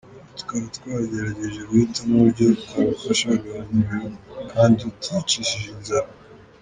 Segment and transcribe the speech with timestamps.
[0.19, 4.07] Aha tukaba twagerageje guhitamo uburyo bwagufasha kugabanya ibiro
[4.51, 6.09] kandi utiyicishije inzara.